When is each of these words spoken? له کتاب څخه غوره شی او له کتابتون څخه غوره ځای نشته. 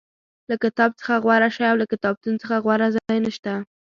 له 0.49 0.55
کتاب 0.63 0.89
څخه 0.99 1.13
غوره 1.23 1.49
شی 1.55 1.63
او 1.71 1.75
له 1.81 1.85
کتابتون 1.91 2.33
څخه 2.41 2.55
غوره 2.63 2.87
ځای 2.95 3.17
نشته. 3.25 3.53